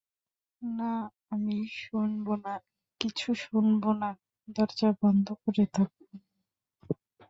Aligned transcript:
না, 0.61 0.91
আমি 1.31 1.57
শুনব 1.81 2.27
না, 2.45 2.53
কিচ্ছু 3.01 3.29
শুনব 3.43 3.83
ন, 3.93 4.03
দরজা 4.47 4.89
বন্ধ 5.01 5.27
করে 5.43 5.65
থাকব। 5.73 5.99